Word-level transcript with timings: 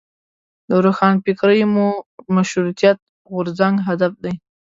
له 0.69 0.75
روښانفکرۍ 0.85 1.61
مو 1.73 1.85
مشروطیت 2.35 2.97
غورځنګ 3.31 3.75
هدف 3.87 4.13
دی. 4.23 4.33